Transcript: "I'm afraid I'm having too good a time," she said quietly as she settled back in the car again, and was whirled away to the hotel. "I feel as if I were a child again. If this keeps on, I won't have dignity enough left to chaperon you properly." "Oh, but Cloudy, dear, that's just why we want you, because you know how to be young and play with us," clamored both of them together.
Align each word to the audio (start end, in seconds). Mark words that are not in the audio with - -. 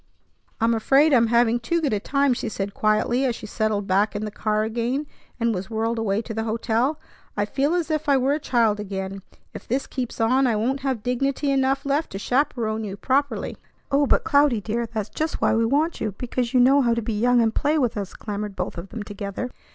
"I'm 0.59 0.73
afraid 0.73 1.13
I'm 1.13 1.27
having 1.27 1.59
too 1.59 1.79
good 1.79 1.93
a 1.93 1.99
time," 1.99 2.33
she 2.33 2.49
said 2.49 2.73
quietly 2.73 3.23
as 3.23 3.35
she 3.35 3.45
settled 3.45 3.85
back 3.85 4.15
in 4.15 4.25
the 4.25 4.31
car 4.31 4.63
again, 4.63 5.05
and 5.39 5.53
was 5.53 5.69
whirled 5.69 5.99
away 5.99 6.23
to 6.23 6.33
the 6.33 6.43
hotel. 6.45 6.99
"I 7.37 7.45
feel 7.45 7.75
as 7.75 7.91
if 7.91 8.09
I 8.09 8.17
were 8.17 8.33
a 8.33 8.39
child 8.39 8.79
again. 8.79 9.21
If 9.53 9.67
this 9.67 9.85
keeps 9.85 10.19
on, 10.19 10.47
I 10.47 10.55
won't 10.55 10.79
have 10.79 11.03
dignity 11.03 11.51
enough 11.51 11.85
left 11.85 12.09
to 12.13 12.17
chaperon 12.17 12.83
you 12.83 12.97
properly." 12.97 13.57
"Oh, 13.91 14.07
but 14.07 14.23
Cloudy, 14.23 14.59
dear, 14.59 14.87
that's 14.87 15.07
just 15.09 15.39
why 15.39 15.53
we 15.53 15.65
want 15.65 16.01
you, 16.01 16.15
because 16.17 16.51
you 16.51 16.59
know 16.59 16.81
how 16.81 16.95
to 16.95 17.01
be 17.03 17.13
young 17.13 17.39
and 17.39 17.53
play 17.53 17.77
with 17.77 17.95
us," 17.95 18.15
clamored 18.15 18.55
both 18.55 18.79
of 18.79 18.89
them 18.89 19.03
together. 19.03 19.51